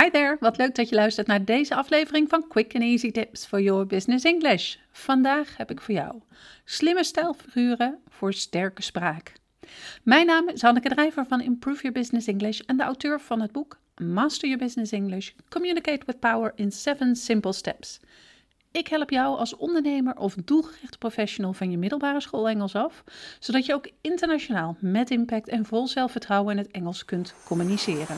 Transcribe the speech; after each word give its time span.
Hi 0.00 0.10
there, 0.10 0.36
wat 0.40 0.56
leuk 0.56 0.74
dat 0.74 0.88
je 0.88 0.94
luistert 0.94 1.26
naar 1.26 1.44
deze 1.44 1.74
aflevering 1.74 2.28
van 2.28 2.48
Quick 2.48 2.74
and 2.74 2.82
Easy 2.84 3.10
Tips 3.10 3.46
for 3.46 3.60
Your 3.60 3.86
Business 3.86 4.24
English. 4.24 4.76
Vandaag 4.92 5.56
heb 5.56 5.70
ik 5.70 5.80
voor 5.80 5.94
jou 5.94 6.20
slimme 6.64 7.04
stijlfiguren 7.04 7.98
voor 8.08 8.32
sterke 8.32 8.82
spraak. 8.82 9.32
Mijn 10.02 10.26
naam 10.26 10.48
is 10.48 10.62
Hanneke 10.62 10.88
Drijver 10.88 11.26
van 11.26 11.40
Improve 11.40 11.82
Your 11.82 11.98
Business 11.98 12.26
English 12.26 12.60
en 12.60 12.76
de 12.76 12.82
auteur 12.82 13.20
van 13.20 13.40
het 13.40 13.52
boek 13.52 13.78
Master 14.02 14.48
Your 14.48 14.64
Business 14.64 14.92
English: 14.92 15.30
Communicate 15.48 16.06
with 16.06 16.20
Power 16.20 16.52
in 16.54 16.72
7 16.72 17.16
Simple 17.16 17.52
Steps. 17.52 18.00
Ik 18.70 18.88
help 18.88 19.10
jou 19.10 19.38
als 19.38 19.56
ondernemer 19.56 20.16
of 20.16 20.34
doelgerichte 20.34 20.98
professional 20.98 21.52
van 21.52 21.70
je 21.70 21.78
middelbare 21.78 22.20
school 22.20 22.48
Engels 22.48 22.74
af, 22.74 23.04
zodat 23.38 23.66
je 23.66 23.74
ook 23.74 23.90
internationaal 24.00 24.76
met 24.80 25.10
impact 25.10 25.48
en 25.48 25.64
vol 25.64 25.86
zelfvertrouwen 25.86 26.52
in 26.56 26.62
het 26.62 26.70
Engels 26.70 27.04
kunt 27.04 27.34
communiceren. 27.44 28.16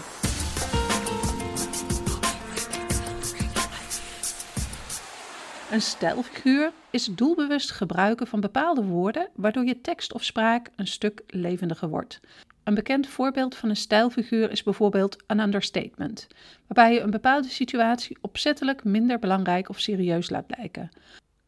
Een 5.70 5.82
stijlfiguur 5.82 6.72
is 6.90 7.04
doelbewust 7.04 7.70
gebruiken 7.70 8.26
van 8.26 8.40
bepaalde 8.40 8.84
woorden, 8.84 9.28
waardoor 9.34 9.64
je 9.64 9.80
tekst 9.80 10.12
of 10.12 10.24
spraak 10.24 10.70
een 10.76 10.86
stuk 10.86 11.22
levendiger 11.26 11.88
wordt. 11.88 12.20
Een 12.64 12.74
bekend 12.74 13.06
voorbeeld 13.06 13.56
van 13.56 13.68
een 13.68 13.76
stijlfiguur 13.76 14.50
is 14.50 14.62
bijvoorbeeld 14.62 15.16
een 15.26 15.40
understatement, 15.40 16.26
waarbij 16.66 16.94
je 16.94 17.00
een 17.00 17.10
bepaalde 17.10 17.48
situatie 17.48 18.18
opzettelijk 18.20 18.84
minder 18.84 19.18
belangrijk 19.18 19.68
of 19.68 19.80
serieus 19.80 20.30
laat 20.30 20.46
blijken. 20.46 20.90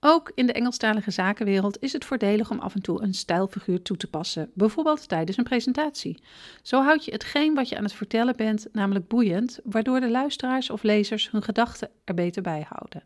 Ook 0.00 0.32
in 0.34 0.46
de 0.46 0.52
Engelstalige 0.52 1.10
zakenwereld 1.10 1.82
is 1.82 1.92
het 1.92 2.04
voordelig 2.04 2.50
om 2.50 2.58
af 2.58 2.74
en 2.74 2.82
toe 2.82 3.02
een 3.02 3.14
stijlfiguur 3.14 3.82
toe 3.82 3.96
te 3.96 4.06
passen, 4.06 4.50
bijvoorbeeld 4.54 5.08
tijdens 5.08 5.36
een 5.36 5.44
presentatie. 5.44 6.22
Zo 6.62 6.82
houd 6.82 7.04
je 7.04 7.12
hetgeen 7.12 7.54
wat 7.54 7.68
je 7.68 7.76
aan 7.76 7.84
het 7.84 7.92
vertellen 7.92 8.36
bent 8.36 8.66
namelijk 8.72 9.08
boeiend, 9.08 9.60
waardoor 9.64 10.00
de 10.00 10.10
luisteraars 10.10 10.70
of 10.70 10.82
lezers 10.82 11.30
hun 11.30 11.42
gedachten 11.42 11.90
er 12.04 12.14
beter 12.14 12.42
bij 12.42 12.66
houden. 12.68 13.02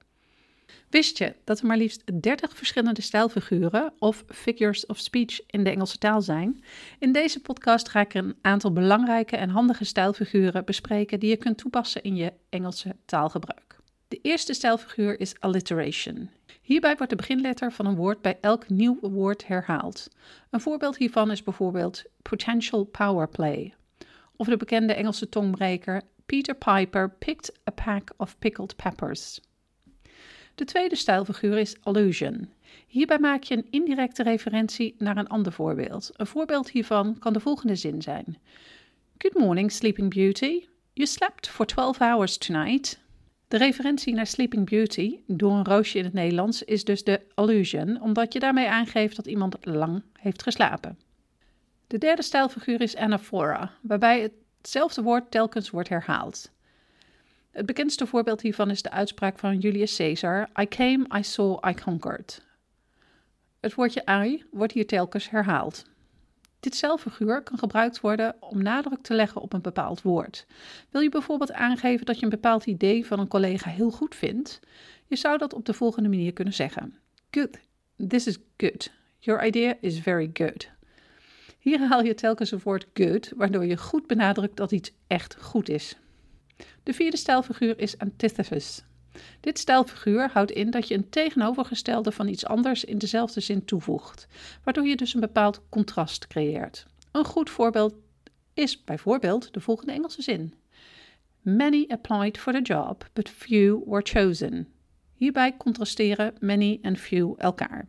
Wist 0.90 1.18
je 1.18 1.34
dat 1.44 1.60
er 1.60 1.66
maar 1.66 1.76
liefst 1.76 2.22
30 2.22 2.56
verschillende 2.56 3.02
stijlfiguren 3.02 3.92
of 3.98 4.24
figures 4.28 4.86
of 4.86 4.98
speech 4.98 5.40
in 5.46 5.64
de 5.64 5.70
Engelse 5.70 5.98
taal 5.98 6.22
zijn? 6.22 6.64
In 6.98 7.12
deze 7.12 7.40
podcast 7.40 7.88
ga 7.88 8.00
ik 8.00 8.14
een 8.14 8.34
aantal 8.40 8.72
belangrijke 8.72 9.36
en 9.36 9.48
handige 9.48 9.84
stijlfiguren 9.84 10.64
bespreken 10.64 11.20
die 11.20 11.30
je 11.30 11.36
kunt 11.36 11.58
toepassen 11.58 12.02
in 12.02 12.16
je 12.16 12.32
Engelse 12.48 12.96
taalgebruik. 13.04 13.76
De 14.08 14.18
eerste 14.22 14.52
stijlfiguur 14.52 15.20
is 15.20 15.40
alliteration. 15.40 16.30
Hierbij 16.62 16.96
wordt 16.96 17.10
de 17.10 17.16
beginletter 17.16 17.72
van 17.72 17.86
een 17.86 17.96
woord 17.96 18.22
bij 18.22 18.38
elk 18.40 18.68
nieuw 18.68 18.98
woord 19.00 19.46
herhaald. 19.46 20.08
Een 20.50 20.60
voorbeeld 20.60 20.96
hiervan 20.96 21.30
is 21.30 21.42
bijvoorbeeld 21.42 22.02
potential 22.22 22.84
power 22.84 23.28
play. 23.28 23.74
Of 24.36 24.46
de 24.46 24.56
bekende 24.56 24.94
Engelse 24.94 25.28
tongbreker 25.28 26.02
Peter 26.26 26.54
Piper 26.54 27.10
picked 27.18 27.50
a 27.68 27.72
pack 27.72 28.12
of 28.16 28.38
pickled 28.38 28.76
peppers. 28.76 29.40
De 30.54 30.64
tweede 30.64 30.96
stijlfiguur 30.96 31.58
is 31.58 31.76
allusion. 31.82 32.48
Hierbij 32.86 33.18
maak 33.18 33.42
je 33.42 33.56
een 33.56 33.66
indirecte 33.70 34.22
referentie 34.22 34.94
naar 34.98 35.16
een 35.16 35.28
ander 35.28 35.52
voorbeeld. 35.52 36.10
Een 36.16 36.26
voorbeeld 36.26 36.70
hiervan 36.70 37.18
kan 37.18 37.32
de 37.32 37.40
volgende 37.40 37.76
zin 37.76 38.02
zijn: 38.02 38.38
Good 39.18 39.34
morning, 39.34 39.72
Sleeping 39.72 40.14
Beauty. 40.14 40.64
You 40.92 41.08
slept 41.08 41.48
for 41.48 41.66
12 41.66 41.98
hours 41.98 42.38
tonight. 42.38 43.02
De 43.48 43.56
referentie 43.56 44.14
naar 44.14 44.26
Sleeping 44.26 44.70
Beauty 44.70 45.18
door 45.26 45.52
een 45.52 45.64
roosje 45.64 45.98
in 45.98 46.04
het 46.04 46.12
Nederlands 46.12 46.62
is 46.62 46.84
dus 46.84 47.04
de 47.04 47.20
allusion, 47.34 48.00
omdat 48.00 48.32
je 48.32 48.38
daarmee 48.38 48.68
aangeeft 48.68 49.16
dat 49.16 49.26
iemand 49.26 49.56
lang 49.60 50.02
heeft 50.12 50.42
geslapen. 50.42 50.98
De 51.86 51.98
derde 51.98 52.22
stijlfiguur 52.22 52.80
is 52.80 52.96
anaphora, 52.96 53.70
waarbij 53.82 54.30
hetzelfde 54.60 55.02
woord 55.02 55.30
telkens 55.30 55.70
wordt 55.70 55.88
herhaald. 55.88 56.50
Het 57.54 57.66
bekendste 57.66 58.06
voorbeeld 58.06 58.40
hiervan 58.40 58.70
is 58.70 58.82
de 58.82 58.90
uitspraak 58.90 59.38
van 59.38 59.58
Julius 59.58 59.96
Caesar: 59.96 60.48
I 60.60 60.68
came, 60.68 61.06
I 61.18 61.22
saw, 61.22 61.68
I 61.68 61.74
conquered. 61.74 62.42
Het 63.60 63.74
woordje 63.74 64.02
I 64.24 64.44
wordt 64.50 64.72
hier 64.72 64.86
telkens 64.86 65.30
herhaald. 65.30 65.84
Dit 66.60 66.76
zelffiguur 66.76 67.42
kan 67.42 67.58
gebruikt 67.58 68.00
worden 68.00 68.36
om 68.40 68.62
nadruk 68.62 69.02
te 69.02 69.14
leggen 69.14 69.40
op 69.40 69.52
een 69.52 69.60
bepaald 69.60 70.02
woord. 70.02 70.46
Wil 70.90 71.00
je 71.00 71.08
bijvoorbeeld 71.08 71.52
aangeven 71.52 72.06
dat 72.06 72.18
je 72.18 72.24
een 72.24 72.30
bepaald 72.30 72.66
idee 72.66 73.06
van 73.06 73.18
een 73.18 73.28
collega 73.28 73.70
heel 73.70 73.90
goed 73.90 74.14
vindt? 74.14 74.60
Je 75.06 75.16
zou 75.16 75.38
dat 75.38 75.54
op 75.54 75.64
de 75.64 75.74
volgende 75.74 76.08
manier 76.08 76.32
kunnen 76.32 76.54
zeggen: 76.54 76.98
Good, 77.30 77.58
this 78.08 78.26
is 78.26 78.38
good. 78.56 78.90
Your 79.18 79.46
idea 79.46 79.74
is 79.80 80.00
very 80.00 80.30
good. 80.32 80.68
Hier 81.58 81.80
haal 81.88 82.02
je 82.02 82.14
telkens 82.14 82.50
het 82.50 82.62
woord 82.62 82.86
good, 82.94 83.32
waardoor 83.36 83.64
je 83.64 83.76
goed 83.76 84.06
benadrukt 84.06 84.56
dat 84.56 84.72
iets 84.72 84.92
echt 85.06 85.36
goed 85.40 85.68
is. 85.68 85.96
De 86.82 86.92
vierde 86.92 87.16
stijlfiguur 87.16 87.78
is 87.78 87.98
antithesis. 87.98 88.84
Dit 89.40 89.58
stijlfiguur 89.58 90.30
houdt 90.32 90.50
in 90.50 90.70
dat 90.70 90.88
je 90.88 90.94
een 90.94 91.08
tegenovergestelde 91.08 92.12
van 92.12 92.28
iets 92.28 92.46
anders 92.46 92.84
in 92.84 92.98
dezelfde 92.98 93.40
zin 93.40 93.64
toevoegt, 93.64 94.26
waardoor 94.64 94.86
je 94.86 94.96
dus 94.96 95.14
een 95.14 95.20
bepaald 95.20 95.62
contrast 95.68 96.26
creëert. 96.26 96.86
Een 97.12 97.24
goed 97.24 97.50
voorbeeld 97.50 97.94
is 98.54 98.84
bijvoorbeeld 98.84 99.52
de 99.52 99.60
volgende 99.60 99.92
Engelse 99.92 100.22
zin: 100.22 100.54
Many 101.40 101.84
applied 101.88 102.38
for 102.38 102.52
the 102.52 102.62
job, 102.62 103.08
but 103.12 103.28
few 103.28 103.82
were 103.86 104.02
chosen. 104.04 104.68
Hierbij 105.14 105.56
contrasteren 105.56 106.34
many 106.40 106.78
en 106.82 106.96
few 106.96 107.34
elkaar. 107.38 107.88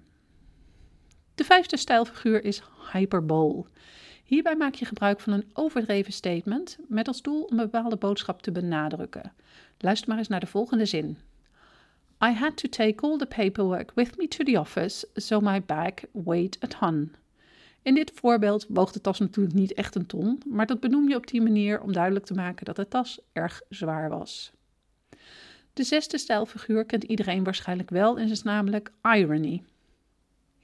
De 1.36 1.44
vijfde 1.44 1.78
stijlfiguur 1.78 2.44
is 2.44 2.62
hyperbole. 2.92 3.66
Hierbij 4.26 4.56
maak 4.56 4.74
je 4.74 4.86
gebruik 4.86 5.20
van 5.20 5.34
een 5.34 5.50
overdreven 5.54 6.14
statement 6.14 6.78
met 6.88 7.08
als 7.08 7.22
doel 7.22 7.52
een 7.52 7.58
bepaalde 7.58 7.96
boodschap 7.96 8.42
te 8.42 8.52
benadrukken. 8.52 9.34
Luister 9.78 10.10
maar 10.10 10.18
eens 10.18 10.28
naar 10.28 10.40
de 10.40 10.48
volgende 10.48 10.86
zin. 10.86 11.18
I 12.24 12.32
had 12.32 12.58
to 12.58 12.70
take 12.70 13.02
all 13.02 13.18
the 13.18 13.26
paperwork 13.26 13.92
with 13.96 14.18
me 14.18 14.28
to 14.28 14.44
the 14.44 14.60
office, 14.60 15.08
so 15.16 15.40
my 15.40 15.62
bag 15.62 15.94
weighed 16.12 16.64
a 16.64 16.68
ton. 16.68 17.16
In 17.82 17.94
dit 17.94 18.12
voorbeeld 18.16 18.66
woog 18.70 18.92
de 18.92 19.02
tas 19.02 19.20
natuurlijk 19.20 19.56
niet 19.56 19.74
echt 19.74 19.96
een 19.96 20.06
ton, 20.06 20.42
maar 20.46 20.66
dat 20.66 20.80
benoem 20.80 21.10
je 21.10 21.16
op 21.16 21.28
die 21.28 21.42
manier 21.42 21.82
om 21.82 21.94
duidelijk 21.94 22.26
te 22.26 22.34
maken 22.34 22.66
dat 22.66 22.76
de 22.76 22.88
tas 22.88 23.20
erg 23.34 23.62
zwaar 23.70 24.10
was. 24.10 24.52
De 25.74 25.84
zesde 25.84 26.18
stijlfiguur 26.18 26.86
kent 26.86 27.04
iedereen 27.04 27.44
waarschijnlijk 27.44 27.90
wel 27.90 28.18
en 28.20 28.30
is 28.30 28.44
namelijk 28.44 28.92
irony. 29.02 29.64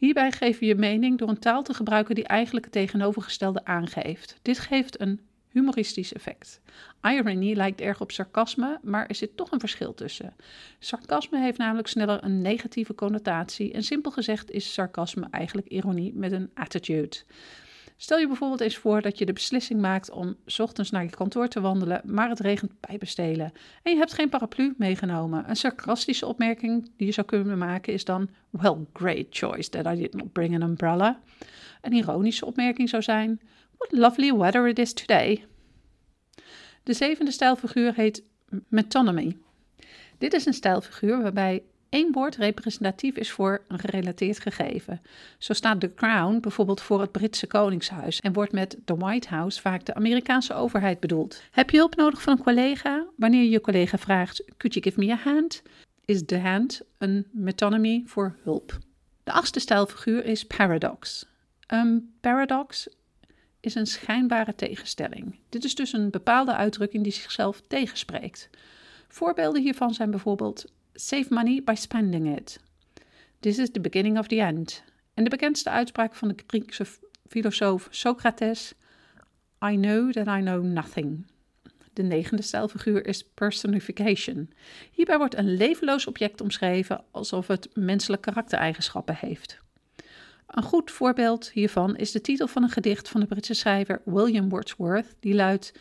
Hierbij 0.01 0.31
geef 0.31 0.59
je 0.59 0.65
je 0.65 0.75
mening 0.75 1.17
door 1.17 1.29
een 1.29 1.39
taal 1.39 1.63
te 1.63 1.73
gebruiken 1.73 2.15
die 2.15 2.23
eigenlijk 2.23 2.65
het 2.65 2.73
tegenovergestelde 2.73 3.65
aangeeft. 3.65 4.39
Dit 4.41 4.59
geeft 4.59 5.01
een 5.01 5.19
humoristisch 5.49 6.13
effect. 6.13 6.61
Irony 7.01 7.53
lijkt 7.53 7.81
erg 7.81 8.01
op 8.01 8.11
sarcasme, 8.11 8.79
maar 8.81 9.07
er 9.07 9.15
zit 9.15 9.37
toch 9.37 9.51
een 9.51 9.59
verschil 9.59 9.93
tussen. 9.93 10.35
Sarcasme 10.79 11.39
heeft 11.39 11.57
namelijk 11.57 11.87
sneller 11.87 12.23
een 12.23 12.41
negatieve 12.41 12.95
connotatie 12.95 13.73
en 13.73 13.83
simpel 13.83 14.11
gezegd 14.11 14.51
is 14.51 14.73
sarcasme 14.73 15.27
eigenlijk 15.31 15.67
ironie 15.67 16.13
met 16.13 16.31
een 16.31 16.51
attitude. 16.53 17.17
Stel 18.01 18.17
je 18.17 18.27
bijvoorbeeld 18.27 18.61
eens 18.61 18.77
voor 18.77 19.01
dat 19.01 19.17
je 19.17 19.25
de 19.25 19.33
beslissing 19.33 19.81
maakt 19.81 20.11
om 20.11 20.35
ochtends 20.57 20.91
naar 20.91 21.03
je 21.03 21.09
kantoor 21.09 21.47
te 21.47 21.61
wandelen, 21.61 22.01
maar 22.05 22.29
het 22.29 22.39
regent 22.39 22.79
pijpenstelen 22.79 23.51
en 23.83 23.91
je 23.91 23.97
hebt 23.97 24.13
geen 24.13 24.29
paraplu 24.29 24.73
meegenomen. 24.77 25.49
Een 25.49 25.55
sarcastische 25.55 26.25
opmerking 26.25 26.91
die 26.97 27.07
je 27.07 27.13
zou 27.13 27.27
kunnen 27.27 27.57
maken 27.57 27.93
is 27.93 28.05
dan: 28.05 28.29
Well, 28.49 28.75
great 28.93 29.25
choice 29.29 29.69
that 29.69 29.85
I 29.85 29.95
did 29.95 30.13
not 30.13 30.33
bring 30.33 30.55
an 30.55 30.69
umbrella. 30.69 31.19
Een 31.81 31.93
ironische 31.93 32.45
opmerking 32.45 32.89
zou 32.89 33.03
zijn: 33.03 33.41
What 33.77 33.91
lovely 33.91 34.33
weather 34.33 34.67
it 34.67 34.79
is 34.79 34.93
today. 34.93 35.45
De 36.83 36.93
zevende 36.93 37.31
stijlfiguur 37.31 37.93
heet 37.93 38.23
metonymy. 38.67 39.37
Dit 40.17 40.33
is 40.33 40.45
een 40.45 40.53
stijlfiguur 40.53 41.21
waarbij 41.21 41.63
één 41.91 42.11
woord 42.11 42.35
representatief 42.35 43.15
is 43.15 43.31
voor 43.31 43.63
een 43.67 43.79
gerelateerd 43.79 44.39
gegeven. 44.39 45.01
Zo 45.37 45.53
staat 45.53 45.79
The 45.79 45.93
Crown 45.93 46.39
bijvoorbeeld 46.39 46.81
voor 46.81 47.01
het 47.01 47.11
Britse 47.11 47.47
Koningshuis 47.47 48.19
en 48.19 48.33
wordt 48.33 48.51
met 48.51 48.77
The 48.85 48.97
White 48.97 49.27
House 49.27 49.61
vaak 49.61 49.85
de 49.85 49.93
Amerikaanse 49.93 50.53
overheid 50.53 50.99
bedoeld. 50.99 51.41
Heb 51.51 51.69
je 51.69 51.77
hulp 51.77 51.95
nodig 51.95 52.21
van 52.21 52.33
een 52.37 52.43
collega? 52.43 53.05
Wanneer 53.15 53.43
je 53.43 53.49
je 53.49 53.61
collega 53.61 53.97
vraagt: 53.97 54.43
Could 54.57 54.73
you 54.73 54.85
give 54.85 54.99
me 54.99 55.11
a 55.11 55.15
hand? 55.15 55.61
Is 56.05 56.25
the 56.25 56.39
hand 56.39 56.81
een 56.97 57.27
metonymy 57.31 58.03
voor 58.05 58.35
hulp. 58.43 58.77
De 59.23 59.31
achtste 59.31 59.59
stijlfiguur 59.59 60.25
is 60.25 60.45
paradox. 60.45 61.25
Een 61.67 62.13
paradox 62.21 62.87
is 63.59 63.75
een 63.75 63.87
schijnbare 63.87 64.55
tegenstelling. 64.55 65.39
Dit 65.49 65.63
is 65.63 65.75
dus 65.75 65.93
een 65.93 66.09
bepaalde 66.09 66.53
uitdrukking 66.53 67.03
die 67.03 67.13
zichzelf 67.13 67.61
tegenspreekt. 67.67 68.49
Voorbeelden 69.07 69.61
hiervan 69.61 69.93
zijn 69.93 70.11
bijvoorbeeld 70.11 70.65
Save 71.03 71.25
money 71.29 71.61
by 71.63 71.75
spending 71.75 72.27
it. 72.37 72.59
This 73.39 73.57
is 73.57 73.71
the 73.71 73.79
beginning 73.79 74.17
of 74.17 74.27
the 74.27 74.41
end. 74.41 74.83
En 75.13 75.23
de 75.23 75.29
bekendste 75.29 75.69
uitspraak 75.69 76.15
van 76.15 76.27
de 76.27 76.35
Griekse 76.47 76.85
filosoof 77.27 77.87
Socrates: 77.89 78.73
I 79.65 79.75
know 79.75 80.11
that 80.11 80.27
I 80.27 80.41
know 80.41 80.63
nothing. 80.63 81.25
De 81.93 82.03
negende 82.03 82.41
stijlfiguur 82.41 83.05
is 83.05 83.23
personification. 83.23 84.49
Hierbij 84.91 85.17
wordt 85.17 85.37
een 85.37 85.53
levenloos 85.53 86.07
object 86.07 86.41
omschreven 86.41 87.03
alsof 87.11 87.47
het 87.47 87.69
menselijke 87.73 88.29
karaktereigenschappen 88.29 89.15
heeft. 89.15 89.59
Een 90.47 90.63
goed 90.63 90.91
voorbeeld 90.91 91.51
hiervan 91.51 91.95
is 91.95 92.11
de 92.11 92.21
titel 92.21 92.47
van 92.47 92.63
een 92.63 92.69
gedicht 92.69 93.09
van 93.09 93.21
de 93.21 93.27
Britse 93.27 93.53
schrijver 93.53 94.01
William 94.05 94.49
Wordsworth, 94.49 95.15
die 95.19 95.33
luidt: 95.33 95.73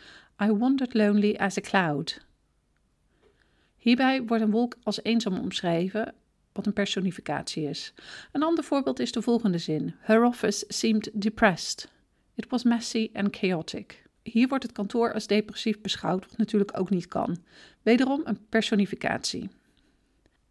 I 0.43 0.51
wandered 0.51 0.93
lonely 0.93 1.35
as 1.35 1.57
a 1.57 1.61
cloud. 1.61 2.29
Hierbij 3.81 4.23
wordt 4.23 4.43
een 4.43 4.51
wolk 4.51 4.77
als 4.83 5.03
eenzaam 5.03 5.39
omschreven, 5.39 6.13
wat 6.53 6.65
een 6.65 6.73
personificatie 6.73 7.69
is. 7.69 7.93
Een 8.31 8.43
ander 8.43 8.63
voorbeeld 8.63 8.99
is 8.99 9.11
de 9.11 9.21
volgende 9.21 9.57
zin: 9.57 9.95
Her 9.99 10.23
office 10.23 10.65
seemed 10.67 11.09
depressed. 11.13 11.89
It 12.35 12.49
was 12.49 12.63
messy 12.63 13.09
and 13.13 13.35
chaotic. 13.35 14.03
Hier 14.23 14.47
wordt 14.47 14.63
het 14.63 14.71
kantoor 14.71 15.13
als 15.13 15.27
depressief 15.27 15.81
beschouwd, 15.81 16.25
wat 16.29 16.37
natuurlijk 16.37 16.79
ook 16.79 16.89
niet 16.89 17.07
kan. 17.07 17.37
Wederom 17.81 18.21
een 18.23 18.45
personificatie. 18.49 19.49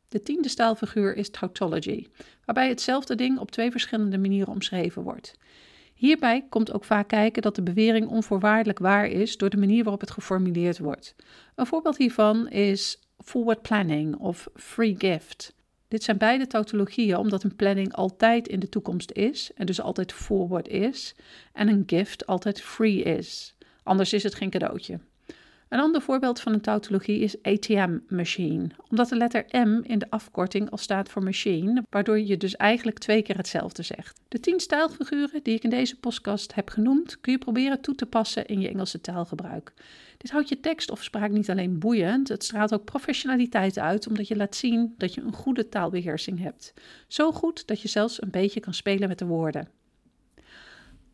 De 0.08 0.22
tiende 0.22 0.48
stijlfiguur 0.48 1.16
is 1.16 1.30
tautology, 1.30 2.06
waarbij 2.44 2.68
hetzelfde 2.68 3.14
ding 3.14 3.38
op 3.38 3.50
twee 3.50 3.70
verschillende 3.70 4.18
manieren 4.18 4.52
omschreven 4.52 5.02
wordt. 5.02 5.34
Hierbij 5.94 6.46
komt 6.48 6.72
ook 6.72 6.84
vaak 6.84 7.08
kijken 7.08 7.42
dat 7.42 7.54
de 7.54 7.62
bewering 7.62 8.08
onvoorwaardelijk 8.08 8.78
waar 8.78 9.06
is 9.06 9.36
door 9.36 9.50
de 9.50 9.56
manier 9.56 9.82
waarop 9.82 10.00
het 10.00 10.10
geformuleerd 10.10 10.78
wordt. 10.78 11.14
Een 11.54 11.66
voorbeeld 11.66 11.96
hiervan 11.96 12.48
is 12.48 12.98
forward 13.24 13.62
planning 13.62 14.16
of 14.16 14.48
free 14.54 14.94
gift. 14.98 15.54
Dit 15.88 16.02
zijn 16.02 16.18
beide 16.18 16.46
tautologieën 16.46 17.16
omdat 17.16 17.42
een 17.42 17.56
planning 17.56 17.92
altijd 17.92 18.48
in 18.48 18.60
de 18.60 18.68
toekomst 18.68 19.10
is 19.12 19.50
en 19.54 19.66
dus 19.66 19.80
altijd 19.80 20.12
forward 20.12 20.68
is 20.68 21.14
en 21.52 21.68
een 21.68 21.82
gift 21.86 22.26
altijd 22.26 22.60
free 22.60 23.02
is. 23.02 23.54
Anders 23.82 24.12
is 24.12 24.22
het 24.22 24.34
geen 24.34 24.50
cadeautje. 24.50 24.98
Een 25.70 25.80
ander 25.80 26.02
voorbeeld 26.02 26.40
van 26.40 26.52
een 26.52 26.60
tautologie 26.60 27.20
is 27.20 27.42
ATM-machine, 27.42 28.66
omdat 28.88 29.08
de 29.08 29.16
letter 29.16 29.44
M 29.50 29.80
in 29.82 29.98
de 29.98 30.10
afkorting 30.10 30.70
al 30.70 30.78
staat 30.78 31.08
voor 31.08 31.22
machine, 31.22 31.84
waardoor 31.90 32.20
je 32.20 32.36
dus 32.36 32.56
eigenlijk 32.56 32.98
twee 32.98 33.22
keer 33.22 33.36
hetzelfde 33.36 33.82
zegt. 33.82 34.20
De 34.28 34.40
tien 34.40 34.60
stijlfiguren 34.60 35.42
die 35.42 35.54
ik 35.54 35.62
in 35.62 35.70
deze 35.70 35.98
podcast 35.98 36.54
heb 36.54 36.68
genoemd, 36.68 37.20
kun 37.20 37.32
je 37.32 37.38
proberen 37.38 37.80
toe 37.80 37.94
te 37.94 38.06
passen 38.06 38.46
in 38.46 38.60
je 38.60 38.68
Engelse 38.68 39.00
taalgebruik. 39.00 39.72
Dit 40.16 40.30
houdt 40.30 40.48
je 40.48 40.60
tekst 40.60 40.90
of 40.90 41.02
spraak 41.02 41.30
niet 41.30 41.50
alleen 41.50 41.78
boeiend, 41.78 42.28
het 42.28 42.44
straalt 42.44 42.74
ook 42.74 42.84
professionaliteit 42.84 43.78
uit, 43.78 44.06
omdat 44.06 44.28
je 44.28 44.36
laat 44.36 44.56
zien 44.56 44.94
dat 44.98 45.14
je 45.14 45.20
een 45.20 45.32
goede 45.32 45.68
taalbeheersing 45.68 46.40
hebt. 46.42 46.74
Zo 47.08 47.32
goed 47.32 47.66
dat 47.66 47.80
je 47.80 47.88
zelfs 47.88 48.22
een 48.22 48.30
beetje 48.30 48.60
kan 48.60 48.74
spelen 48.74 49.08
met 49.08 49.18
de 49.18 49.26
woorden. 49.26 49.68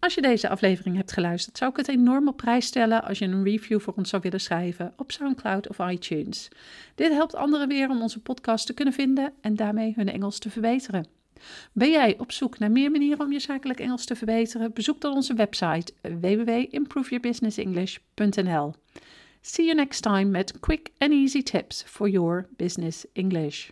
Als 0.06 0.14
je 0.14 0.22
deze 0.22 0.48
aflevering 0.48 0.96
hebt 0.96 1.12
geluisterd, 1.12 1.58
zou 1.58 1.70
ik 1.70 1.76
het 1.76 1.88
enorm 1.88 2.28
op 2.28 2.36
prijs 2.36 2.66
stellen 2.66 3.04
als 3.04 3.18
je 3.18 3.24
een 3.24 3.44
review 3.44 3.80
voor 3.80 3.94
ons 3.96 4.10
zou 4.10 4.22
willen 4.22 4.40
schrijven 4.40 4.92
op 4.96 5.12
SoundCloud 5.12 5.68
of 5.68 5.78
iTunes. 5.78 6.48
Dit 6.94 7.12
helpt 7.12 7.34
anderen 7.34 7.68
weer 7.68 7.90
om 7.90 8.02
onze 8.02 8.20
podcast 8.20 8.66
te 8.66 8.72
kunnen 8.72 8.94
vinden 8.94 9.32
en 9.40 9.56
daarmee 9.56 9.92
hun 9.96 10.08
Engels 10.08 10.38
te 10.38 10.50
verbeteren. 10.50 11.06
Ben 11.72 11.90
jij 11.90 12.18
op 12.18 12.32
zoek 12.32 12.58
naar 12.58 12.70
meer 12.70 12.90
manieren 12.90 13.24
om 13.24 13.32
je 13.32 13.40
zakelijk 13.40 13.80
Engels 13.80 14.04
te 14.04 14.16
verbeteren? 14.16 14.72
Bezoek 14.72 15.00
dan 15.00 15.12
onze 15.12 15.34
website 15.34 15.92
www.improveyourbusinessenglish.nl. 16.02 18.74
See 19.40 19.64
you 19.64 19.76
next 19.76 20.02
time 20.02 20.24
met 20.24 20.60
quick 20.60 20.90
and 20.98 21.12
easy 21.12 21.42
tips 21.42 21.82
for 21.86 22.08
your 22.08 22.48
business 22.56 23.04
English. 23.12 23.68